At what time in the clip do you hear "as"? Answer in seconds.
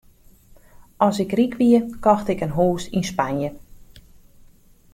1.07-1.17